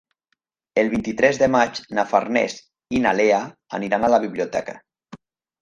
[0.83, 2.57] El vint-i-tres de maig na Farners
[3.01, 3.43] i na Lea
[3.81, 4.81] aniran a la biblioteca.